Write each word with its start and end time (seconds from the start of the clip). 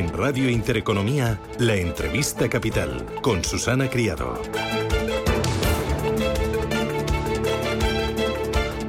En 0.00 0.10
Radio 0.14 0.48
Intereconomía, 0.48 1.38
la 1.58 1.74
entrevista 1.76 2.48
capital 2.48 3.04
con 3.20 3.44
Susana 3.44 3.90
Criado. 3.90 4.40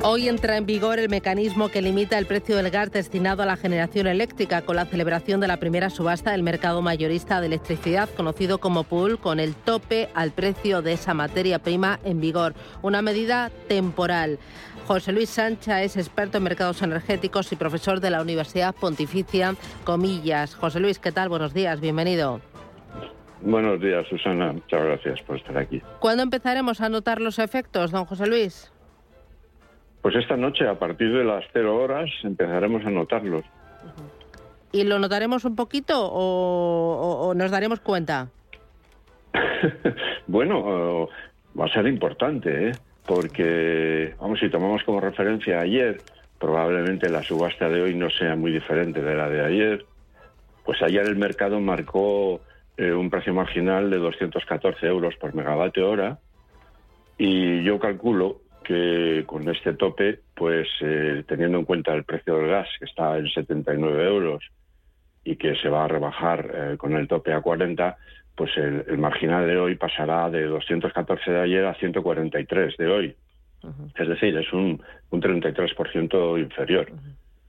Hoy 0.03 0.29
entra 0.29 0.57
en 0.57 0.65
vigor 0.65 0.99
el 0.99 1.09
mecanismo 1.09 1.69
que 1.69 1.81
limita 1.81 2.17
el 2.17 2.25
precio 2.25 2.55
del 2.55 2.71
gas 2.71 2.91
destinado 2.91 3.43
a 3.43 3.45
la 3.45 3.55
generación 3.55 4.07
eléctrica 4.07 4.61
con 4.61 4.77
la 4.77 4.85
celebración 4.85 5.41
de 5.41 5.47
la 5.47 5.57
primera 5.57 5.89
subasta 5.89 6.31
del 6.31 6.43
mercado 6.43 6.81
mayorista 6.81 7.39
de 7.39 7.47
electricidad, 7.47 8.09
conocido 8.09 8.57
como 8.59 8.83
pool, 8.83 9.19
con 9.19 9.39
el 9.39 9.53
tope 9.53 10.09
al 10.13 10.31
precio 10.31 10.81
de 10.81 10.93
esa 10.93 11.13
materia 11.13 11.59
prima 11.59 11.99
en 12.05 12.21
vigor. 12.21 12.55
Una 12.81 13.01
medida 13.01 13.51
temporal. 13.67 14.39
José 14.87 15.13
Luis 15.13 15.29
Sancha 15.29 15.83
es 15.83 15.95
experto 15.95 16.37
en 16.37 16.43
mercados 16.43 16.81
energéticos 16.81 17.51
y 17.51 17.55
profesor 17.55 17.99
de 17.99 18.09
la 18.09 18.21
Universidad 18.21 18.75
Pontificia 18.75 19.55
Comillas. 19.83 20.55
José 20.55 20.79
Luis, 20.79 20.99
¿qué 20.99 21.11
tal? 21.11 21.29
Buenos 21.29 21.53
días, 21.53 21.79
bienvenido. 21.79 22.41
Buenos 23.41 23.79
días, 23.79 24.05
Susana. 24.07 24.53
Muchas 24.53 24.83
gracias 24.83 25.21
por 25.21 25.37
estar 25.37 25.57
aquí. 25.57 25.81
¿Cuándo 25.99 26.23
empezaremos 26.23 26.81
a 26.81 26.89
notar 26.89 27.21
los 27.21 27.39
efectos, 27.39 27.91
don 27.91 28.05
José 28.05 28.27
Luis? 28.27 28.71
Pues 30.01 30.15
esta 30.15 30.35
noche, 30.35 30.67
a 30.67 30.77
partir 30.77 31.11
de 31.13 31.23
las 31.23 31.45
cero 31.53 31.77
horas, 31.77 32.09
empezaremos 32.23 32.85
a 32.85 32.89
notarlos. 32.89 33.43
¿Y 34.71 34.83
lo 34.83 34.99
notaremos 34.99 35.45
un 35.45 35.55
poquito 35.55 36.09
o, 36.11 37.27
o 37.27 37.33
nos 37.33 37.51
daremos 37.51 37.79
cuenta? 37.79 38.29
bueno, 40.27 41.07
va 41.59 41.65
a 41.65 41.73
ser 41.73 41.87
importante, 41.87 42.69
¿eh? 42.69 42.71
Porque, 43.05 44.15
vamos, 44.19 44.39
si 44.39 44.49
tomamos 44.49 44.83
como 44.83 44.99
referencia 44.99 45.59
ayer, 45.59 46.01
probablemente 46.39 47.09
la 47.09 47.23
subasta 47.23 47.69
de 47.69 47.81
hoy 47.81 47.95
no 47.95 48.09
sea 48.09 48.35
muy 48.35 48.51
diferente 48.51 49.01
de 49.01 49.15
la 49.15 49.29
de 49.29 49.45
ayer, 49.45 49.85
pues 50.63 50.81
ayer 50.81 51.05
el 51.05 51.15
mercado 51.15 51.59
marcó 51.59 52.41
eh, 52.77 52.91
un 52.91 53.09
precio 53.09 53.33
marginal 53.33 53.89
de 53.89 53.97
214 53.97 54.85
euros 54.87 55.15
por 55.17 55.33
megavatio 55.33 55.89
hora. 55.89 56.19
Y 57.17 57.63
yo 57.63 57.79
calculo 57.79 58.41
que 58.63 59.23
con 59.27 59.47
este 59.49 59.73
tope, 59.73 60.19
pues 60.35 60.67
eh, 60.81 61.23
teniendo 61.27 61.59
en 61.59 61.65
cuenta 61.65 61.93
el 61.93 62.03
precio 62.03 62.37
del 62.37 62.49
gas, 62.49 62.67
que 62.79 62.85
está 62.85 63.17
en 63.17 63.27
79 63.27 64.03
euros, 64.07 64.43
y 65.23 65.35
que 65.35 65.55
se 65.55 65.69
va 65.69 65.85
a 65.85 65.87
rebajar 65.87 66.51
eh, 66.53 66.77
con 66.77 66.93
el 66.93 67.07
tope 67.07 67.33
a 67.33 67.41
40, 67.41 67.97
pues 68.35 68.51
el, 68.57 68.97
marginal 68.97 69.45
de 69.45 69.57
hoy 69.57 69.75
pasará 69.75 70.29
de 70.29 70.45
214 70.45 71.31
de 71.31 71.39
ayer 71.41 71.65
a 71.65 71.75
143 71.75 72.77
de 72.77 72.87
hoy. 72.87 73.15
Es 73.95 74.07
decir, 74.07 74.35
es 74.35 74.51
un, 74.53 74.81
un 75.11 75.21
33% 75.21 76.39
inferior. 76.39 76.91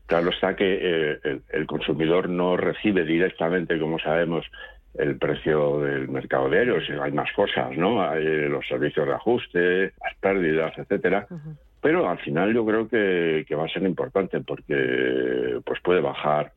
Claro 0.07 0.29
está 0.29 0.55
que 0.55 0.79
eh, 0.83 1.41
el, 1.51 1.67
consumidor 1.67 2.29
no 2.29 2.59
recibe 2.59 3.05
directamente, 3.05 3.79
como 3.79 3.99
sabemos, 3.99 4.45
el 4.95 5.17
precio 5.17 5.81
del 5.81 6.09
mercado 6.09 6.51
diario. 6.51 6.77
Hay 7.03 7.13
más 7.13 7.33
cosas, 7.33 7.75
¿no? 7.79 8.03
Hay 8.03 8.23
los 8.49 8.67
servicios 8.67 9.07
de 9.07 9.15
ajuste, 9.15 9.93
las 10.03 10.15
pérdidas, 10.21 10.77
etcétera. 10.77 11.27
Pero 11.81 12.11
al 12.11 12.19
final 12.19 12.53
yo 12.53 12.67
creo 12.67 12.89
que, 12.89 13.47
que 13.49 13.55
va 13.55 13.65
a 13.65 13.69
ser 13.69 13.85
importante 13.85 14.41
porque 14.41 15.59
pues 15.65 15.81
puede 15.81 16.03
bajar 16.03 16.53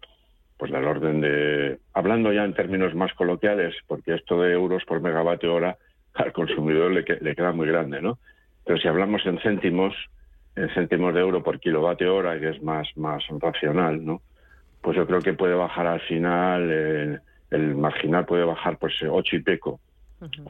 pues 0.65 0.81
del 0.81 0.87
orden 0.89 1.21
de, 1.21 1.77
hablando 1.93 2.33
ya 2.33 2.43
en 2.43 2.55
términos 2.55 2.95
más 2.95 3.13
coloquiales, 3.13 3.75
porque 3.85 4.15
esto 4.15 4.41
de 4.41 4.53
euros 4.53 4.83
por 4.85 4.99
megavatio 4.99 5.53
hora 5.53 5.77
al 6.15 6.33
consumidor 6.33 6.91
le, 6.91 7.05
le 7.21 7.35
queda 7.35 7.51
muy 7.51 7.67
grande, 7.67 8.01
¿no? 8.01 8.17
Pero 8.65 8.79
si 8.79 8.87
hablamos 8.87 9.23
en 9.27 9.37
céntimos, 9.41 9.93
en 10.55 10.69
céntimos 10.69 11.13
de 11.13 11.19
euro 11.19 11.43
por 11.43 11.59
kilovatio 11.59 12.15
hora, 12.15 12.39
que 12.39 12.49
es 12.49 12.63
más, 12.63 12.87
más 12.95 13.23
racional, 13.39 14.03
¿no? 14.03 14.21
Pues 14.81 14.97
yo 14.97 15.05
creo 15.05 15.19
que 15.19 15.33
puede 15.33 15.53
bajar 15.53 15.85
al 15.85 16.01
final, 16.01 17.21
el 17.51 17.75
marginal 17.75 18.25
puede 18.25 18.43
bajar 18.43 18.77
pues 18.79 18.95
ocho 19.07 19.35
y 19.35 19.43
pico 19.43 19.79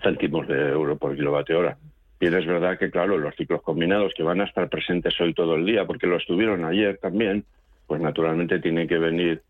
céntimos 0.02 0.48
de 0.48 0.70
euro 0.70 0.96
por 0.96 1.14
kilovatio 1.14 1.60
hora. 1.60 1.78
Y 2.22 2.28
es 2.28 2.46
verdad 2.46 2.80
que, 2.80 2.90
claro, 2.90 3.18
los 3.18 3.36
ciclos 3.36 3.62
combinados 3.62 4.14
que 4.16 4.24
van 4.24 4.40
a 4.40 4.46
estar 4.46 4.70
presentes 4.70 5.20
hoy 5.20 5.34
todo 5.34 5.56
el 5.56 5.66
día, 5.66 5.86
porque 5.86 6.08
lo 6.08 6.16
estuvieron 6.16 6.64
ayer 6.64 6.98
también, 7.00 7.44
pues 7.86 8.00
naturalmente 8.00 8.60
tienen 8.60 8.88
que 8.88 8.98
venir 8.98 9.42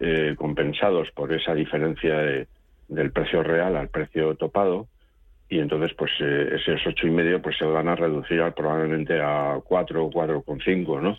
eh, 0.00 0.34
compensados 0.36 1.10
por 1.12 1.32
esa 1.32 1.54
diferencia 1.54 2.46
del 2.88 3.12
precio 3.12 3.42
real 3.42 3.76
al 3.76 3.88
precio 3.88 4.34
topado 4.36 4.88
y 5.48 5.58
entonces 5.58 5.94
pues 5.96 6.10
eh, 6.20 6.56
esos 6.56 6.86
ocho 6.86 7.06
y 7.06 7.10
medio 7.10 7.40
pues 7.40 7.56
se 7.58 7.64
van 7.64 7.88
a 7.88 7.96
reducir 7.96 8.42
probablemente 8.56 9.20
a 9.20 9.60
cuatro 9.64 10.06
o 10.06 10.10
cuatro 10.10 10.42
con 10.42 10.60
cinco 10.60 11.00
no 11.00 11.18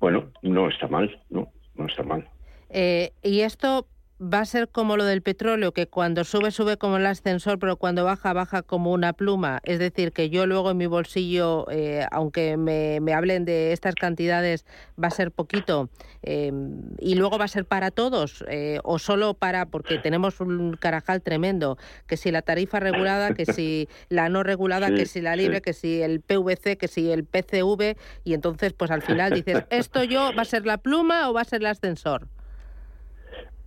bueno 0.00 0.30
no 0.42 0.68
está 0.68 0.86
mal 0.86 1.20
no 1.30 1.48
no 1.74 1.86
está 1.86 2.02
mal. 2.02 2.28
Eh, 2.70 3.12
y 3.22 3.40
esto 3.40 3.86
va 4.20 4.40
a 4.40 4.44
ser 4.44 4.68
como 4.68 4.96
lo 4.96 5.04
del 5.04 5.22
petróleo, 5.22 5.72
que 5.72 5.86
cuando 5.86 6.24
sube, 6.24 6.50
sube 6.50 6.76
como 6.76 6.96
el 6.98 7.06
ascensor, 7.06 7.58
pero 7.58 7.76
cuando 7.76 8.04
baja, 8.04 8.32
baja 8.32 8.62
como 8.62 8.92
una 8.92 9.12
pluma. 9.12 9.60
Es 9.64 9.78
decir, 9.78 10.12
que 10.12 10.30
yo 10.30 10.46
luego 10.46 10.70
en 10.70 10.76
mi 10.76 10.86
bolsillo, 10.86 11.66
eh, 11.70 12.06
aunque 12.10 12.56
me, 12.56 13.00
hablen 13.12 13.44
de 13.44 13.72
estas 13.72 13.94
cantidades, 13.94 14.64
va 15.02 15.08
a 15.08 15.10
ser 15.10 15.32
poquito. 15.32 15.90
Em, 16.22 16.80
y 17.00 17.16
luego 17.16 17.38
va 17.38 17.46
a 17.46 17.48
ser 17.48 17.64
para 17.64 17.90
todos, 17.90 18.44
eh, 18.48 18.78
o 18.84 18.98
solo 18.98 19.34
para, 19.34 19.66
porque 19.66 19.98
tenemos 19.98 20.40
un 20.40 20.76
carajal 20.76 21.20
tremendo, 21.20 21.76
que 22.06 22.16
si 22.16 22.30
la 22.30 22.42
tarifa 22.42 22.80
regulada, 22.80 23.34
que 23.34 23.46
si 23.46 23.88
la 24.08 24.28
no 24.28 24.42
regulada, 24.42 24.94
que 24.94 25.06
si 25.06 25.20
la 25.20 25.36
libre, 25.36 25.60
que 25.60 25.72
si 25.72 26.02
el 26.02 26.20
PVC, 26.20 26.76
que 26.76 26.88
si 26.88 27.10
el 27.10 27.24
PCV, 27.24 27.96
y 28.22 28.34
entonces 28.34 28.72
pues 28.72 28.90
al 28.90 29.02
final 29.02 29.32
dices, 29.32 29.64
¿esto 29.70 30.04
yo 30.04 30.30
va 30.36 30.42
a 30.42 30.46
ser 30.46 30.66
la 30.66 30.78
pluma 30.78 31.28
o 31.28 31.34
va 31.34 31.40
a 31.40 31.44
ser 31.44 31.60
el 31.60 31.66
ascensor? 31.66 32.28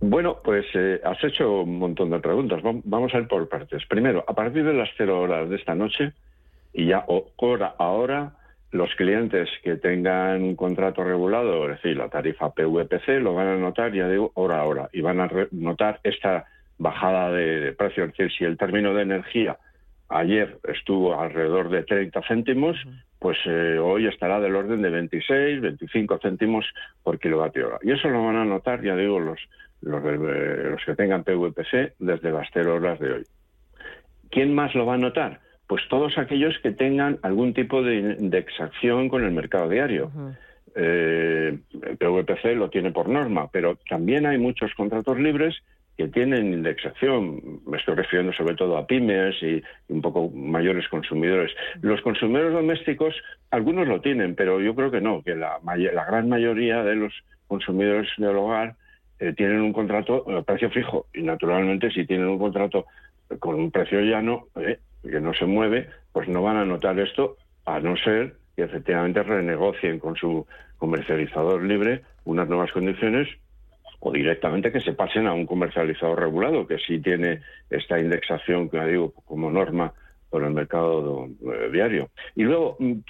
Bueno, 0.00 0.38
pues 0.44 0.64
eh, 0.74 1.00
has 1.04 1.22
hecho 1.24 1.62
un 1.62 1.78
montón 1.78 2.10
de 2.10 2.20
preguntas. 2.20 2.60
Vamos 2.62 3.14
a 3.14 3.18
ir 3.18 3.26
por 3.26 3.48
partes. 3.48 3.84
Primero, 3.86 4.24
a 4.28 4.32
partir 4.32 4.64
de 4.64 4.74
las 4.74 4.88
cero 4.96 5.20
horas 5.20 5.48
de 5.50 5.56
esta 5.56 5.74
noche, 5.74 6.12
y 6.72 6.86
ya 6.86 7.04
hora 7.06 7.74
a 7.78 7.88
hora, 7.88 8.32
los 8.70 8.94
clientes 8.94 9.48
que 9.64 9.76
tengan 9.76 10.42
un 10.42 10.54
contrato 10.54 11.02
regulado, 11.02 11.64
es 11.64 11.82
decir, 11.82 11.96
la 11.96 12.08
tarifa 12.08 12.52
PVPC, 12.52 13.20
lo 13.20 13.34
van 13.34 13.48
a 13.48 13.56
notar, 13.56 13.92
ya 13.92 14.08
digo, 14.08 14.30
hora 14.34 14.60
a 14.60 14.64
hora, 14.64 14.88
y 14.92 15.00
van 15.00 15.20
a 15.20 15.28
notar 15.50 16.00
esta 16.04 16.46
bajada 16.78 17.32
de, 17.32 17.72
precio. 17.72 18.04
Es 18.04 18.12
decir, 18.12 18.30
si 18.36 18.44
el 18.44 18.56
término 18.56 18.94
de 18.94 19.02
energía 19.02 19.58
ayer 20.10 20.58
estuvo 20.68 21.20
alrededor 21.20 21.70
de 21.70 21.82
30 21.82 22.22
céntimos, 22.28 22.76
pues 23.18 23.36
eh, 23.46 23.78
hoy 23.78 24.06
estará 24.06 24.38
del 24.38 24.54
orden 24.54 24.80
de 24.80 24.90
26, 24.90 25.60
25 25.60 26.18
céntimos 26.22 26.64
por 27.02 27.18
kilovatio 27.18 27.66
hora. 27.66 27.78
Y 27.82 27.90
eso 27.90 28.08
lo 28.08 28.24
van 28.24 28.36
a 28.36 28.44
notar, 28.44 28.82
ya 28.82 28.94
digo, 28.94 29.18
los, 29.18 29.40
los, 29.82 30.02
los 30.02 30.84
que 30.84 30.94
tengan 30.94 31.24
PVPC 31.24 31.94
desde 31.98 32.30
las 32.30 32.48
cero 32.52 32.74
horas 32.74 32.98
de 32.98 33.12
hoy. 33.12 33.24
¿Quién 34.30 34.54
más 34.54 34.74
lo 34.74 34.86
va 34.86 34.94
a 34.94 34.98
notar? 34.98 35.40
Pues 35.66 35.82
todos 35.88 36.16
aquellos 36.18 36.58
que 36.62 36.72
tengan 36.72 37.18
algún 37.22 37.54
tipo 37.54 37.82
de 37.82 37.96
indexación 38.18 39.08
con 39.08 39.24
el 39.24 39.32
mercado 39.32 39.68
diario. 39.68 40.10
el 40.74 41.62
PVPC 41.98 42.56
lo 42.56 42.70
tiene 42.70 42.90
por 42.90 43.08
norma, 43.08 43.48
pero 43.52 43.78
también 43.88 44.26
hay 44.26 44.38
muchos 44.38 44.72
contratos 44.74 45.18
libres 45.18 45.56
que 45.98 46.08
tienen 46.08 46.52
indexación. 46.52 47.60
Me 47.66 47.76
estoy 47.76 47.96
refiriendo 47.96 48.32
sobre 48.32 48.54
todo 48.54 48.78
a 48.78 48.86
pymes 48.86 49.34
y 49.42 49.60
un 49.88 50.00
poco 50.00 50.30
mayores 50.30 50.88
consumidores. 50.88 51.52
Los 51.82 52.00
consumidores 52.02 52.52
domésticos, 52.52 53.14
algunos 53.50 53.88
lo 53.88 54.00
tienen, 54.00 54.36
pero 54.36 54.60
yo 54.60 54.74
creo 54.74 54.90
que 54.92 55.00
no, 55.00 55.22
que 55.22 55.34
la, 55.34 55.58
la 55.64 56.04
gran 56.04 56.28
mayoría 56.28 56.84
de 56.84 56.94
los 56.94 57.12
consumidores 57.48 58.08
del 58.16 58.36
hogar 58.36 58.76
eh, 59.20 59.32
tienen 59.36 59.60
un 59.60 59.72
contrato 59.72 60.24
a 60.30 60.42
precio 60.42 60.70
fijo 60.70 61.06
y 61.12 61.22
naturalmente 61.22 61.90
si 61.90 62.06
tienen 62.06 62.28
un 62.28 62.38
contrato 62.38 62.86
con 63.38 63.56
un 63.56 63.70
precio 63.70 64.00
llano 64.00 64.46
eh, 64.56 64.78
que 65.02 65.20
no 65.20 65.34
se 65.34 65.46
mueve, 65.46 65.88
pues 66.12 66.28
no 66.28 66.42
van 66.42 66.56
a 66.56 66.64
notar 66.64 66.98
esto 66.98 67.36
a 67.64 67.80
no 67.80 67.96
ser 67.96 68.34
que 68.56 68.62
efectivamente 68.62 69.22
renegocien 69.22 69.98
con 69.98 70.16
su 70.16 70.46
comercializador 70.78 71.62
libre 71.62 72.02
unas 72.24 72.48
nuevas 72.48 72.72
condiciones 72.72 73.28
o 74.00 74.12
directamente 74.12 74.70
que 74.70 74.80
se 74.80 74.92
pasen 74.92 75.26
a 75.26 75.34
un 75.34 75.46
comercializador 75.46 76.20
regulado 76.20 76.66
que 76.66 76.78
sí 76.78 77.00
tiene 77.00 77.40
esta 77.70 77.98
indexación 77.98 78.68
que 78.68 78.84
digo 78.84 79.12
como 79.26 79.50
norma 79.50 79.92
por 80.30 80.44
el 80.44 80.52
mercado 80.52 81.26
eh, 81.26 81.70
diario. 81.72 82.10
Y 82.36 82.42
luego, 82.42 82.76
mm, 82.78 83.00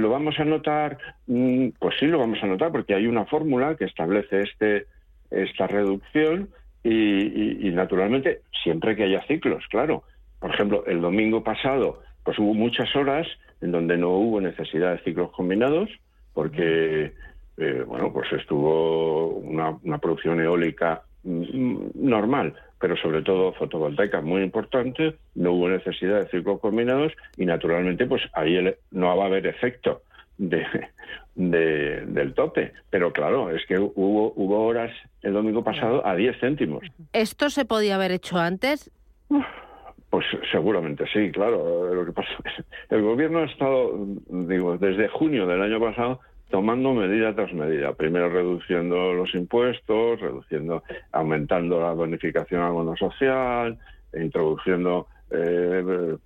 ¿lo 0.00 0.10
vamos 0.10 0.38
a 0.38 0.44
notar? 0.44 0.98
Mm, 1.26 1.68
pues 1.78 1.94
sí, 1.98 2.06
lo 2.06 2.18
vamos 2.18 2.38
a 2.42 2.46
notar 2.46 2.70
porque 2.70 2.94
hay 2.94 3.06
una 3.06 3.24
fórmula 3.24 3.74
que 3.76 3.86
establece 3.86 4.42
este 4.42 4.86
esta 5.30 5.66
reducción 5.66 6.48
y, 6.84 7.70
naturalmente 7.70 8.42
siempre 8.62 8.96
que 8.96 9.04
haya 9.04 9.22
ciclos, 9.26 9.64
claro. 9.70 10.04
Por 10.40 10.50
ejemplo, 10.50 10.84
el 10.86 11.00
domingo 11.00 11.42
pasado 11.42 12.00
pues 12.24 12.38
hubo 12.38 12.54
muchas 12.54 12.94
horas 12.94 13.26
en 13.60 13.72
donde 13.72 13.96
no 13.96 14.10
hubo 14.10 14.40
necesidad 14.40 14.92
de 14.92 15.02
ciclos 15.02 15.30
combinados 15.32 15.88
porque 16.34 17.12
eh, 17.56 17.84
bueno 17.86 18.12
pues 18.12 18.30
estuvo 18.32 19.28
una, 19.28 19.98
producción 19.98 20.40
eólica 20.40 21.02
mm, 21.24 21.90
normal, 21.94 22.54
pero 22.80 22.96
sobre 22.96 23.22
todo 23.22 23.52
fotovoltaica 23.54 24.20
muy 24.20 24.42
importante, 24.42 25.16
no 25.34 25.52
hubo 25.52 25.68
necesidad 25.68 26.20
de 26.20 26.28
ciclos 26.28 26.60
combinados 26.60 27.12
y 27.36 27.46
naturalmente 27.46 28.06
pues 28.06 28.22
ahí 28.34 28.58
no 28.90 29.16
va 29.16 29.24
a 29.24 29.26
haber 29.26 29.46
efecto 29.46 30.02
de, 30.38 30.88
del 31.34 32.34
tope. 32.34 32.72
Pero 32.90 33.12
claro, 33.12 33.50
es 33.50 33.64
que 33.66 33.78
hubo, 33.78 34.32
hubo 34.36 34.64
horas 34.64 34.90
el 35.22 35.32
domingo 35.32 35.62
pasado 35.62 36.06
a 36.06 36.14
10 36.14 36.40
céntimos. 36.40 36.84
¿Esto 37.12 37.50
se 37.50 37.64
podía 37.64 37.96
haber 37.96 38.12
hecho 38.12 38.38
antes? 38.38 38.90
Pues 40.10 40.24
seguramente 40.50 41.04
sí, 41.12 41.30
claro. 41.30 41.92
Lo 41.94 42.06
que 42.06 42.12
pasa 42.12 42.30
es 42.44 42.64
el 42.90 43.02
gobierno 43.02 43.40
ha 43.40 43.44
estado, 43.44 44.06
digo, 44.28 44.78
desde 44.78 45.08
junio 45.08 45.46
del 45.46 45.60
año 45.60 45.80
pasado 45.80 46.20
tomando 46.50 46.94
medida 46.94 47.34
tras 47.34 47.52
medida. 47.52 47.92
Primero 47.92 48.30
reduciendo 48.30 49.12
los 49.12 49.34
impuestos, 49.34 50.20
reduciendo, 50.20 50.82
aumentando 51.12 51.80
la 51.80 51.92
bonificación 51.92 52.62
al 52.62 52.72
bono 52.72 52.96
social, 52.96 53.78
e 54.12 54.22
introduciendo 54.22 55.06
eh, 55.30 56.16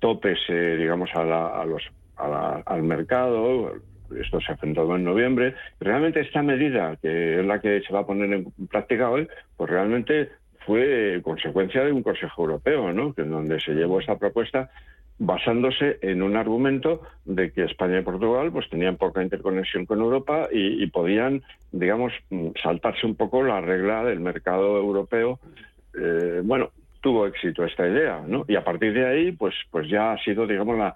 topes, 0.00 0.38
eh, 0.48 0.76
digamos, 0.78 1.10
a, 1.14 1.60
a 1.60 1.66
los 1.66 1.82
al 2.18 2.82
mercado. 2.82 3.72
Esto 4.18 4.40
se 4.40 4.50
ha 4.50 4.54
enfrentado 4.54 4.96
en 4.96 5.04
noviembre. 5.04 5.54
Realmente 5.80 6.20
esta 6.20 6.42
medida, 6.42 6.96
que 6.96 7.40
es 7.40 7.46
la 7.46 7.60
que 7.60 7.82
se 7.82 7.92
va 7.92 8.00
a 8.00 8.06
poner 8.06 8.32
en 8.32 8.50
práctica 8.68 9.10
hoy, 9.10 9.28
pues 9.56 9.70
realmente 9.70 10.30
fue 10.66 11.20
consecuencia 11.22 11.84
de 11.84 11.92
un 11.92 12.02
Consejo 12.02 12.42
Europeo, 12.42 12.92
¿no? 12.92 13.14
Que 13.14 13.22
en 13.22 13.30
donde 13.30 13.60
se 13.60 13.72
llevó 13.72 14.00
esta 14.00 14.18
propuesta 14.18 14.70
basándose 15.18 15.98
en 16.02 16.22
un 16.22 16.36
argumento 16.36 17.02
de 17.24 17.52
que 17.52 17.64
España 17.64 17.98
y 17.98 18.02
Portugal 18.02 18.52
pues 18.52 18.68
tenían 18.70 18.96
poca 18.96 19.22
interconexión 19.22 19.84
con 19.84 20.00
Europa 20.00 20.48
y, 20.52 20.86
podían, 20.86 21.42
digamos, 21.72 22.12
saltarse 22.62 23.06
un 23.06 23.16
poco 23.16 23.42
la 23.42 23.60
regla 23.60 24.04
del 24.04 24.20
mercado 24.20 24.76
europeo. 24.76 25.40
Eh, 26.00 26.40
bueno, 26.44 26.70
tuvo 27.00 27.26
éxito 27.26 27.64
esta 27.64 27.88
idea, 27.88 28.22
¿no? 28.26 28.44
Y 28.46 28.54
a 28.54 28.64
partir 28.64 28.92
de 28.92 29.06
ahí, 29.06 29.32
pues, 29.32 29.54
pues 29.70 29.88
ya 29.88 30.12
ha 30.12 30.18
sido, 30.22 30.46
digamos, 30.46 30.78
la, 30.78 30.94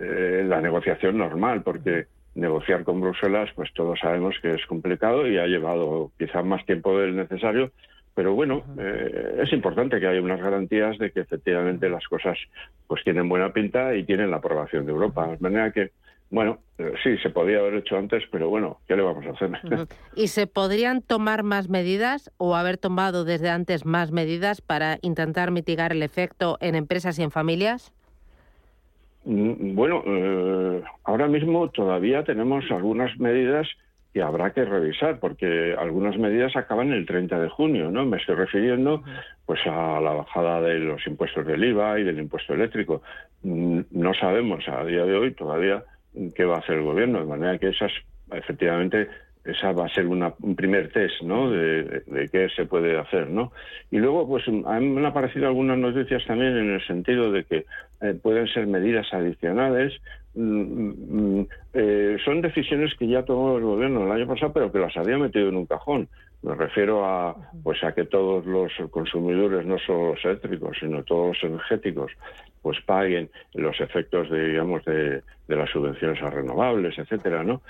eh, 0.00 0.44
la 0.46 0.60
negociación 0.60 1.18
normal, 1.18 1.62
porque 1.62 2.06
negociar 2.34 2.84
con 2.84 3.00
Bruselas, 3.00 3.50
pues 3.54 3.72
todos 3.74 3.98
sabemos 4.00 4.34
que 4.40 4.54
es 4.54 4.64
complicado 4.66 5.26
y 5.26 5.36
ha 5.38 5.46
llevado 5.46 6.10
quizás 6.18 6.44
más 6.44 6.64
tiempo 6.64 6.98
del 6.98 7.16
necesario, 7.16 7.70
pero 8.14 8.34
bueno, 8.34 8.64
eh, 8.78 9.40
es 9.42 9.52
importante 9.52 10.00
que 10.00 10.06
haya 10.06 10.20
unas 10.20 10.40
garantías 10.40 10.98
de 10.98 11.10
que 11.10 11.20
efectivamente 11.20 11.88
las 11.88 12.06
cosas 12.08 12.38
pues 12.86 13.02
tienen 13.04 13.28
buena 13.28 13.52
pinta 13.52 13.94
y 13.94 14.04
tienen 14.04 14.30
la 14.30 14.38
aprobación 14.38 14.84
de 14.86 14.92
Europa. 14.92 15.28
De 15.28 15.38
manera 15.38 15.70
que, 15.70 15.90
bueno, 16.30 16.58
eh, 16.78 16.92
sí, 17.02 17.16
se 17.18 17.30
podía 17.30 17.58
haber 17.58 17.74
hecho 17.74 17.96
antes, 17.96 18.24
pero 18.30 18.48
bueno, 18.48 18.80
¿qué 18.88 18.96
le 18.96 19.02
vamos 19.02 19.24
a 19.26 19.30
hacer? 19.30 19.86
¿Y 20.16 20.28
se 20.28 20.46
podrían 20.46 21.02
tomar 21.02 21.42
más 21.42 21.68
medidas 21.68 22.30
o 22.36 22.56
haber 22.56 22.78
tomado 22.78 23.24
desde 23.24 23.50
antes 23.50 23.84
más 23.84 24.12
medidas 24.12 24.60
para 24.60 24.98
intentar 25.02 25.50
mitigar 25.50 25.92
el 25.92 26.02
efecto 26.02 26.58
en 26.60 26.74
empresas 26.74 27.18
y 27.18 27.22
en 27.22 27.30
familias? 27.30 27.92
Mm, 29.24 29.74
bueno, 29.74 30.02
eh, 30.06 30.82
ahora 31.04 31.28
mismo 31.28 31.68
todavía 31.70 32.24
tenemos 32.24 32.64
algunas 32.70 33.18
medidas 33.18 33.68
que 34.12 34.22
habrá 34.22 34.52
que 34.52 34.64
revisar, 34.64 35.20
porque 35.20 35.74
algunas 35.78 36.18
medidas 36.18 36.56
acaban 36.56 36.92
el 36.92 37.06
30 37.06 37.38
de 37.38 37.48
junio, 37.48 37.90
¿no? 37.90 38.04
Me 38.06 38.16
estoy 38.16 38.34
refiriendo 38.34 39.04
pues 39.46 39.60
a 39.66 40.00
la 40.00 40.12
bajada 40.12 40.60
de 40.60 40.80
los 40.80 41.06
impuestos 41.06 41.46
del 41.46 41.62
IVA 41.62 42.00
y 42.00 42.04
del 42.04 42.18
impuesto 42.18 42.54
eléctrico. 42.54 43.02
Mm, 43.42 43.80
no 43.92 44.14
sabemos 44.14 44.66
a 44.68 44.84
día 44.84 45.04
de 45.04 45.14
hoy 45.14 45.32
todavía 45.34 45.84
qué 46.34 46.44
va 46.44 46.56
a 46.56 46.58
hacer 46.58 46.76
el 46.76 46.84
gobierno, 46.84 47.20
de 47.20 47.26
manera 47.26 47.58
que 47.58 47.68
esas 47.68 47.92
efectivamente 48.32 49.08
esa 49.44 49.72
va 49.72 49.86
a 49.86 49.88
ser 49.88 50.06
un 50.06 50.54
primer 50.54 50.92
test 50.92 51.22
¿no? 51.22 51.50
De, 51.50 52.28
qué 52.30 52.48
se 52.54 52.66
puede 52.66 52.98
hacer. 52.98 53.30
¿no? 53.30 53.52
Y 53.90 53.98
luego, 53.98 54.26
pues 54.26 54.44
han 54.48 55.04
aparecido 55.04 55.46
algunas 55.46 55.78
noticias 55.78 56.24
también 56.26 56.56
en 56.56 56.70
el 56.74 56.86
sentido 56.86 57.32
de 57.32 57.44
que 57.44 57.66
eh, 58.02 58.14
pueden 58.22 58.46
ser 58.48 58.66
medidas 58.66 59.06
adicionales. 59.12 59.94
Mm, 60.34 60.42
mm, 60.42 61.40
mm, 61.40 61.46
eh, 61.74 62.16
son 62.24 62.40
decisiones 62.40 62.94
que 62.98 63.08
ya 63.08 63.24
tomó 63.24 63.56
el 63.56 63.64
gobierno 63.64 64.04
el 64.04 64.12
año 64.12 64.26
pasado, 64.26 64.52
pero 64.52 64.70
que 64.70 64.78
las 64.78 64.96
había 64.96 65.18
metido 65.18 65.48
en 65.48 65.56
un 65.56 65.66
cajón. 65.66 66.08
Me 66.42 66.54
refiero 66.54 67.04
a, 67.04 67.36
pues, 67.62 67.82
a 67.84 67.92
que 67.92 68.04
todos 68.04 68.46
los 68.46 68.72
consumidores, 68.90 69.66
no 69.66 69.78
solo 69.78 70.14
los 70.14 70.24
eléctricos, 70.24 70.76
sino 70.80 71.02
todos 71.02 71.36
los 71.36 71.50
energéticos, 71.50 72.12
pues 72.62 72.78
paguen 72.86 73.30
los 73.54 73.80
efectos 73.80 74.30
de, 74.30 74.48
digamos, 74.48 74.84
de, 74.84 75.22
las 75.48 75.70
subvenciones 75.70 76.22
a 76.22 76.30
renovables, 76.30 76.98
etcétera, 76.98 77.42
¿no? 77.42 77.62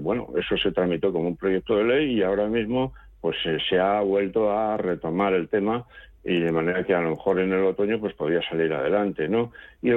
bueno, 0.00 0.28
eso 0.36 0.56
se 0.56 0.72
tramitó 0.72 1.12
como 1.12 1.28
un 1.28 1.36
proyecto 1.36 1.76
de 1.76 1.84
ley 1.84 2.18
y 2.18 2.22
ahora 2.22 2.48
mismo, 2.48 2.92
pues 3.20 3.36
se 3.68 3.78
ha 3.78 4.00
vuelto 4.00 4.50
a 4.50 4.76
retomar 4.76 5.34
el 5.34 5.48
tema 5.48 5.86
y 6.24 6.40
de 6.40 6.52
manera 6.52 6.84
que 6.84 6.94
a 6.94 7.00
lo 7.02 7.10
mejor 7.10 7.38
en 7.38 7.52
el 7.52 7.64
otoño 7.64 8.00
pues 8.00 8.14
podría 8.14 8.40
salir 8.48 8.72
adelante, 8.72 9.28
¿no? 9.28 9.52
Y 9.82 9.90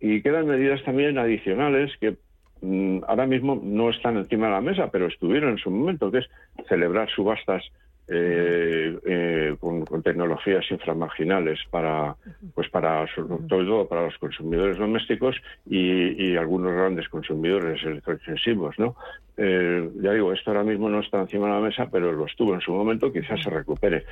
y 0.00 0.22
quedan 0.22 0.46
medidas 0.46 0.82
también 0.82 1.16
adicionales 1.16 1.92
que 2.00 2.16
mm, 2.60 3.04
ahora 3.06 3.26
mismo 3.26 3.60
no 3.62 3.90
están 3.90 4.16
encima 4.16 4.46
de 4.46 4.52
la 4.52 4.60
mesa, 4.60 4.90
pero 4.90 5.06
estuvieron 5.06 5.50
en 5.50 5.58
su 5.58 5.70
momento, 5.70 6.10
que 6.10 6.18
es 6.18 6.28
celebrar 6.68 7.08
subastas 7.10 7.62
eh, 8.12 8.98
eh, 9.06 9.56
con, 9.60 9.84
tecnologías 10.02 10.68
inframarginales 10.68 11.60
para, 11.70 12.16
pues 12.54 12.68
para 12.68 13.06
todo 13.48 13.86
para 13.86 14.06
los 14.06 14.18
consumidores 14.18 14.78
domésticos 14.78 15.36
y, 15.64 16.36
algunos 16.36 16.72
grandes 16.72 17.08
consumidores 17.08 17.80
electrointensivos, 17.84 18.78
¿no? 18.78 18.96
Eh, 19.36 19.90
ya 20.02 20.12
digo, 20.12 20.32
esto 20.32 20.50
ahora 20.50 20.64
mismo 20.64 20.88
no 20.88 21.00
está 21.00 21.20
encima 21.20 21.46
de 21.46 21.52
la 21.52 21.60
mesa, 21.60 21.88
pero 21.90 22.10
lo 22.12 22.26
estuvo 22.26 22.54
en 22.54 22.60
su 22.60 22.72
momento, 22.72 23.12
quizás 23.12 23.42
se 23.42 23.50
recupere. 23.50 24.04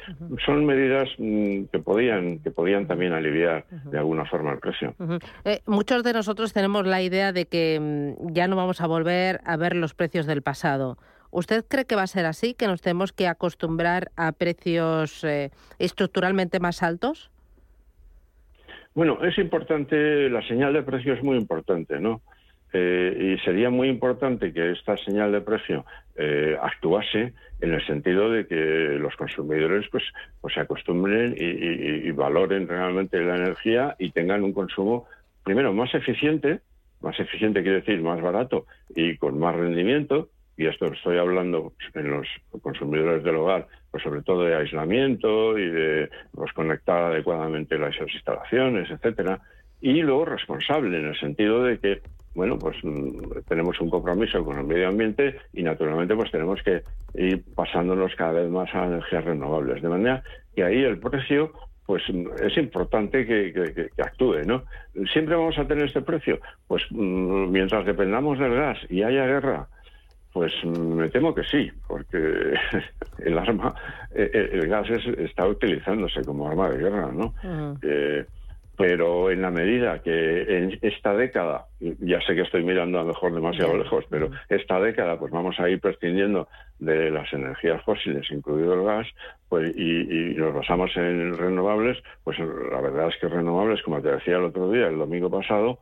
Son 0.45 0.65
medidas 0.65 1.09
mm, 1.19 1.65
que 1.73 1.79
podían 1.81 2.39
que 2.39 2.51
podían 2.51 2.87
también 2.87 3.13
aliviar 3.13 3.65
de 3.85 3.99
alguna 3.99 4.27
forma 4.27 4.53
el 4.53 4.59
precio. 4.59 4.95
muchos 5.67 6.05
de 6.05 6.13
nosotros 6.13 6.53
tenemos 6.53 6.87
la 6.87 7.03
idea 7.03 7.33
de 7.33 7.47
que 7.47 8.15
mm, 8.17 8.33
ya 8.33 8.47
no 8.47 8.55
vamos 8.55 8.81
a 8.81 8.87
volver 8.87 9.41
a 9.45 9.57
ver 9.57 9.75
los 9.75 9.95
precios 9.95 10.27
del 10.27 10.43
pasado. 10.43 10.99
¿Usted 11.31 11.65
cree 11.69 11.85
que 11.85 11.97
va 11.97 12.03
a 12.03 12.07
ser 12.07 12.27
así, 12.27 12.55
que 12.55 12.67
nos 12.67 12.81
tenemos 12.81 13.13
que 13.13 13.27
acostumbrar 13.27 14.11
a 14.17 14.33
precios 14.33 15.23
eh, 15.25 15.51
estructuralmente 15.79 16.61
más 16.61 16.83
altos? 16.83 17.31
Bueno, 18.95 19.23
es 19.25 19.39
importante, 19.39 20.29
la 20.31 20.47
señal 20.49 20.73
de 20.73 20.83
precio 20.83 21.13
es 21.13 21.23
muy 21.23 21.37
importante, 21.37 22.01
¿no? 22.01 22.23
Eh, 22.73 23.37
y 23.39 23.45
sería 23.45 23.71
muy 23.71 23.89
importante 23.89 24.53
que 24.53 24.73
esta 24.73 24.97
señal 24.99 25.33
de 25.33 25.41
precio 25.41 25.87
eh, 26.17 26.57
actuase 26.61 27.33
en 27.61 27.73
el 27.73 27.87
sentido 27.87 28.31
de 28.31 28.47
que 28.47 28.55
los 29.01 29.17
consumidores 29.17 29.89
pues, 29.91 30.05
pues 30.41 30.55
se 30.55 30.61
acostumbren 30.61 31.35
y, 31.39 32.11
valoren 32.11 32.69
realmente 32.69 33.21
la 33.21 33.37
energía 33.37 33.97
y 33.99 34.11
tengan 34.11 34.43
un 34.43 34.53
consumo, 34.53 35.07
primero, 35.45 35.73
más 35.73 35.95
eficiente, 35.95 36.61
más 37.01 37.19
eficiente 37.19 37.63
quiere 37.63 37.81
decir 37.81 38.03
más 38.03 38.21
barato 38.21 38.67
y 38.95 39.17
con 39.17 39.39
más 39.39 39.55
rendimiento, 39.55 40.29
y 40.59 40.67
esto 40.67 40.87
estoy 40.87 41.17
hablando 41.17 41.73
en 41.95 42.11
los 42.11 42.27
consumidores 42.61 43.23
del 43.23 43.37
hogar, 43.37 43.69
pues 43.91 44.03
sobre 44.03 44.23
todo 44.23 44.43
de 44.43 44.57
aislamiento 44.57 45.57
y 45.57 45.71
de 45.71 46.11
pues, 46.33 46.53
conectar 46.53 47.05
adecuadamente 47.05 47.79
las 47.79 47.95
instalaciones, 47.99 48.91
etcétera, 48.91 49.41
y 49.81 50.03
luego 50.03 50.25
responsable 50.25 50.99
en 50.99 51.07
el 51.07 51.19
sentido 51.19 51.63
de 51.63 51.79
que 51.79 52.03
bueno, 52.35 52.57
pues 52.59 52.77
mm, 52.85 53.41
tenemos 53.49 53.81
un 53.81 53.91
compromiso 53.91 54.45
con 54.45 54.59
el 54.59 54.65
medio 54.65 54.89
ambiente 54.89 55.37
y 55.53 55.63
naturalmente 55.63 56.15
pues 56.15 56.31
tenemos 56.31 56.63
que 56.63 56.83
ir 57.15 57.43
pasándonos 57.55 58.15
cada 58.15 58.33
vez 58.33 58.51
más 58.51 58.73
a 58.75 58.87
energías 58.87 59.25
renovables. 59.25 59.83
De 59.83 59.89
manera 59.89 60.23
que 60.55 60.63
ahí 60.63 60.83
el 60.83 60.99
precio 60.99 61.53
pues 61.85 62.03
es 62.43 62.57
importante 62.59 63.27
que, 63.27 63.89
actúe, 63.97 64.45
¿no? 64.45 64.65
¿Siempre 65.11 65.35
vamos 65.35 65.59
a 65.59 65.67
tener 65.67 65.87
este 65.87 66.03
precio? 66.03 66.39
Pues 66.67 66.83
mm, 66.91 67.51
mientras 67.51 67.87
dependamos 67.87 68.39
del 68.39 68.55
gas 68.55 68.79
y 68.91 69.03
haya 69.03 69.27
guerra, 69.27 69.69
pues 70.39 70.53
me 70.65 71.09
temo 71.09 71.35
que 71.35 71.43
sí, 71.43 71.69
porque 71.89 72.17
el 73.19 73.37
arma, 73.37 73.75
eh, 74.15 74.31
eh, 74.33 74.51
el 74.53 74.69
gas 74.69 74.87
está 75.19 75.49
utilizándose 75.49 76.23
como 76.25 76.49
arma 76.49 76.71
de 76.71 76.79
guerra, 76.79 77.11
¿no? 77.13 77.35
Eh, 77.83 78.25
pero 78.77 79.33
en 79.33 79.43
la 79.43 79.51
medida 79.51 80.01
que 80.01 80.43
en 80.43 80.79
esta 80.81 81.13
década, 81.17 81.67
ya 81.81 82.21
sé 82.21 82.37
que 82.37 82.43
estoy 82.43 82.63
mirando 82.63 83.01
a 83.01 83.03
lo 83.03 83.09
mejor 83.09 83.35
demasiado 83.35 83.77
lejos, 83.77 84.05
pero 84.09 84.31
esta 84.49 84.79
década 84.79 85.19
pues 85.19 85.33
vamos 85.33 85.59
a 85.59 85.69
ir 85.69 85.81
prescindiendo 85.81 86.47
de 86.79 87.11
las 87.11 87.33
energías 87.33 87.83
fósiles, 87.83 88.31
incluido 88.31 88.75
el 88.75 88.85
gas, 88.85 89.09
pues 89.49 89.77
y, 89.77 90.37
nos 90.37 90.55
basamos 90.55 90.97
en 90.97 91.37
renovables, 91.37 91.99
pues 92.23 92.39
la 92.39 92.81
verdad 92.81 93.09
es 93.09 93.17
que 93.21 93.27
renovables, 93.27 93.83
como 93.83 94.01
te 94.01 94.13
decía 94.13 94.37
el 94.37 94.45
otro 94.45 94.71
día, 94.71 94.87
el 94.87 94.99
domingo 94.99 95.29
pasado, 95.29 95.81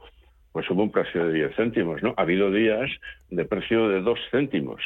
pues 0.56 0.70
hubo 0.70 0.84
un 0.84 0.90
precio 0.90 1.26
de 1.26 1.34
10 1.34 1.54
céntimos, 1.54 2.02
¿no? 2.02 2.14
Ha 2.16 2.22
habido 2.22 2.50
días 2.50 2.90
de 3.28 3.44
precio 3.44 3.90
de 3.90 4.00
2 4.00 4.18
céntimos. 4.30 4.80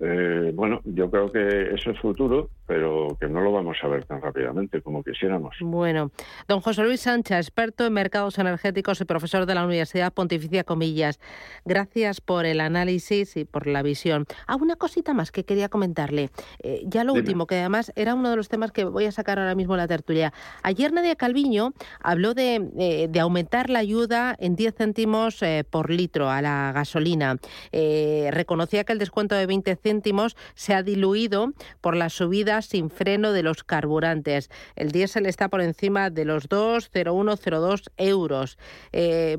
Eh, 0.00 0.50
bueno, 0.52 0.80
yo 0.84 1.08
creo 1.08 1.30
que 1.30 1.72
es 1.72 1.86
el 1.86 1.96
futuro, 1.98 2.50
pero 2.66 3.16
que 3.20 3.28
no 3.28 3.40
lo 3.40 3.52
vamos 3.52 3.76
a 3.82 3.88
ver 3.88 4.04
tan 4.04 4.22
rápidamente 4.22 4.80
como 4.80 5.02
quisiéramos. 5.02 5.56
Bueno, 5.60 6.10
don 6.48 6.60
José 6.60 6.82
Luis 6.82 7.00
Sánchez, 7.00 7.38
experto 7.38 7.86
en 7.86 7.92
mercados 7.92 8.38
energéticos 8.38 9.00
y 9.00 9.04
profesor 9.04 9.46
de 9.46 9.54
la 9.54 9.64
Universidad 9.64 10.12
Pontificia 10.12 10.64
Comillas, 10.64 11.20
gracias 11.64 12.20
por 12.20 12.46
el 12.46 12.60
análisis 12.60 13.36
y 13.36 13.44
por 13.44 13.66
la 13.66 13.82
visión. 13.82 14.26
Ah, 14.46 14.56
una 14.56 14.76
cosita 14.76 15.12
más 15.12 15.30
que 15.30 15.44
quería 15.44 15.68
comentarle. 15.68 16.30
Eh, 16.62 16.82
ya 16.86 17.04
lo 17.04 17.12
último, 17.12 17.46
que 17.46 17.58
además 17.58 17.92
era 17.96 18.14
uno 18.14 18.30
de 18.30 18.36
los 18.36 18.48
temas 18.48 18.72
que 18.72 18.84
voy 18.84 19.06
a 19.06 19.12
sacar 19.12 19.38
ahora 19.38 19.54
mismo 19.54 19.74
en 19.74 19.78
la 19.78 19.88
tertulia. 19.88 20.32
Ayer 20.62 20.92
Nadia 20.92 21.16
Calviño 21.16 21.72
habló 22.00 22.34
de, 22.34 22.70
eh, 22.78 23.08
de 23.10 23.20
aumentar 23.20 23.68
la 23.68 23.80
ayuda 23.80 24.34
en 24.38 24.56
10 24.56 24.74
céntimos 24.74 25.40
por 25.70 25.90
litro 25.90 26.30
a 26.30 26.40
la 26.40 26.72
gasolina. 26.72 27.36
reconocía 27.72 28.84
que 28.84 28.92
el 28.92 28.98
descuento 28.98 29.34
de 29.34 29.46
20 29.46 29.76
céntimos 29.76 30.36
se 30.54 30.74
ha 30.74 30.82
diluido 30.82 31.52
por 31.80 31.96
la 31.96 32.08
subida 32.08 32.53
sin 32.62 32.90
freno 32.90 33.32
de 33.32 33.42
los 33.42 33.64
carburantes. 33.64 34.50
El 34.76 34.90
diésel 34.90 35.26
está 35.26 35.48
por 35.48 35.60
encima 35.60 36.10
de 36.10 36.24
los 36.24 36.48
2,0102 36.48 37.90
euros. 37.96 38.58
Eh, 38.92 39.36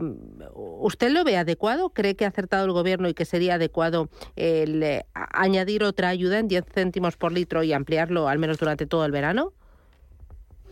¿Usted 0.54 1.12
lo 1.12 1.24
ve 1.24 1.38
adecuado? 1.38 1.90
¿Cree 1.90 2.16
que 2.16 2.26
ha 2.26 2.30
acertado 2.30 2.66
el 2.66 2.72
Gobierno 2.72 3.10
y 3.10 3.14
que 3.14 3.26
sería 3.26 3.56
adecuado 3.56 4.10
el, 4.36 4.84
eh, 4.84 5.06
añadir 5.14 5.84
otra 5.84 6.10
ayuda 6.10 6.40
en 6.40 6.48
10 6.48 6.66
céntimos 6.66 7.18
por 7.18 7.32
litro 7.32 7.64
y 7.64 7.74
ampliarlo 7.74 8.28
al 8.28 8.40
menos 8.40 8.58
durante 8.58 8.86
todo 8.86 9.06
el 9.06 9.12
verano? 9.12 9.54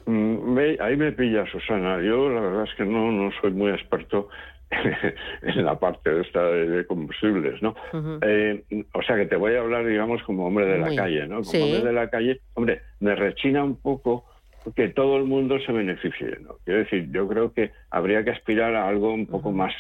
Mm, 0.05 0.57
ahí 0.81 0.97
me 0.97 1.11
pilla 1.11 1.45
Susana. 1.51 2.01
Yo 2.01 2.29
la 2.29 2.41
verdad 2.41 2.63
es 2.63 2.75
que 2.75 2.85
no, 2.85 3.11
no 3.11 3.31
soy 3.41 3.51
muy 3.51 3.71
experto 3.71 4.29
en 5.41 5.65
la 5.65 5.79
parte 5.79 6.21
esta 6.21 6.43
de, 6.43 6.85
combustibles, 6.85 7.61
¿no? 7.61 7.75
Eh, 8.21 8.63
o 8.93 9.01
sea 9.03 9.15
que 9.15 9.25
te 9.25 9.35
voy 9.35 9.55
a 9.55 9.61
hablar, 9.61 9.85
digamos, 9.85 10.21
como 10.23 10.45
hombre 10.45 10.65
de 10.65 10.79
la 10.79 10.95
calle, 10.95 11.27
¿no? 11.27 11.41
Como 11.41 11.63
hombre 11.63 11.83
de 11.83 11.93
la 11.93 12.09
calle, 12.09 12.41
hombre, 12.53 12.81
me 12.99 13.15
rechina 13.15 13.63
un 13.63 13.77
poco 13.77 14.25
que 14.75 14.89
todo 14.89 15.17
el 15.17 15.25
mundo 15.25 15.59
se 15.59 15.71
beneficie, 15.71 16.37
¿no? 16.41 16.55
Quiero 16.63 16.79
decir, 16.79 17.09
yo 17.11 17.27
creo 17.27 17.53
que 17.53 17.71
habría 17.89 18.23
que 18.23 18.31
aspirar 18.31 18.75
a 18.75 18.87
algo 18.87 19.13
un 19.13 19.27
poco 19.27 19.51
más 19.51 19.73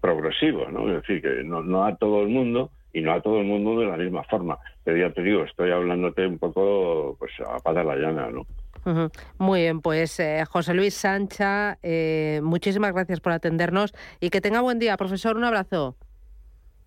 progresivo, 0.00 0.66
¿no? 0.70 0.88
Es 0.88 1.02
decir, 1.02 1.22
que 1.22 1.44
no, 1.44 1.62
no 1.62 1.84
a 1.84 1.96
todo 1.96 2.22
el 2.22 2.28
mundo 2.28 2.70
y 2.92 3.02
no 3.02 3.12
a 3.12 3.20
todo 3.20 3.40
el 3.40 3.46
mundo 3.46 3.78
de 3.78 3.86
la 3.86 3.96
misma 3.96 4.24
forma. 4.24 4.58
Pero 4.82 4.96
ya 4.96 5.12
te 5.12 5.22
digo, 5.22 5.44
estoy 5.44 5.70
hablándote 5.70 6.26
un 6.26 6.38
poco 6.38 7.16
pues 7.18 7.30
a 7.40 7.58
pata 7.60 7.84
la 7.84 7.96
llana, 7.96 8.30
¿no? 8.30 8.46
Muy 9.38 9.62
bien, 9.62 9.80
pues 9.80 10.18
eh, 10.20 10.44
José 10.48 10.72
Luis 10.72 10.94
Sancha, 10.94 11.78
eh, 11.82 12.40
muchísimas 12.42 12.92
gracias 12.92 13.20
por 13.20 13.32
atendernos 13.32 13.92
y 14.20 14.30
que 14.30 14.40
tenga 14.40 14.60
buen 14.60 14.78
día, 14.78 14.96
profesor. 14.96 15.36
Un 15.36 15.44
abrazo. 15.44 15.96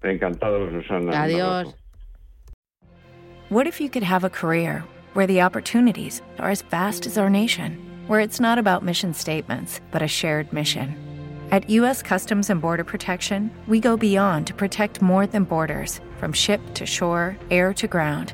Encantado, 0.02 0.70
Susana. 0.72 1.24
Adiós. 1.24 1.76
What 3.50 3.68
if 3.68 3.82
you 3.82 3.90
could 3.90 4.04
have 4.04 4.24
a 4.24 4.30
career 4.30 4.84
where 5.14 5.28
the 5.28 5.42
opportunities 5.42 6.22
are 6.38 6.52
as 6.52 6.62
vast 6.62 7.06
as 7.06 7.18
our 7.18 7.30
nation, 7.30 7.78
where 8.08 8.22
it's 8.22 8.40
not 8.40 8.58
about 8.58 8.84
mission 8.84 9.14
statements, 9.14 9.82
but 9.92 10.02
a 10.02 10.08
shared 10.08 10.54
mission? 10.54 10.96
At 11.52 11.68
U.S. 11.72 12.04
Customs 12.04 12.50
and 12.52 12.62
Border 12.62 12.84
Protection, 12.84 13.50
we 13.68 13.80
go 13.80 13.98
beyond 13.98 14.46
to 14.48 14.54
protect 14.54 15.02
more 15.02 15.26
than 15.26 15.44
borders, 15.46 16.00
from 16.20 16.32
ship 16.32 16.62
to 16.76 16.86
shore, 16.86 17.36
air 17.50 17.74
to 17.74 17.88
ground 17.88 18.34